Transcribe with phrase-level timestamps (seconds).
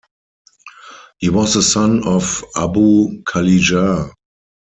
[1.19, 4.11] He was the son of Abu Kalijar.